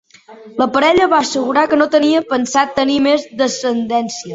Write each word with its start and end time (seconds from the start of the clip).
La 0.61 0.67
parella 0.77 1.09
va 1.11 1.19
assegurar 1.27 1.67
que 1.75 1.81
no 1.83 1.89
tenia 1.99 2.25
pensat 2.35 2.77
tenir 2.83 3.01
més 3.11 3.33
descendència. 3.45 4.29